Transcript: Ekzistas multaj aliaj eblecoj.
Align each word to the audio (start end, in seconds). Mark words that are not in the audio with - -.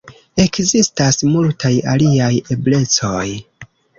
Ekzistas 0.43 1.19
multaj 1.33 1.71
aliaj 1.93 2.31
eblecoj. 2.57 3.29